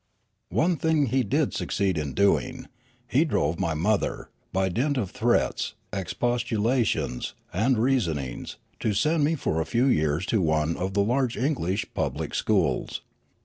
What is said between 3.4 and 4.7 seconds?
my mother, by